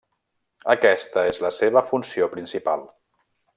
Aquesta 0.73 1.25
és 1.33 1.43
la 1.45 1.53
seva 1.59 1.85
funció 1.91 2.33
principal. 2.35 2.85